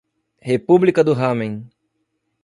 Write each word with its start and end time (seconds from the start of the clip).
República 0.41 1.03
do 1.03 1.13
Ramen 1.13 1.69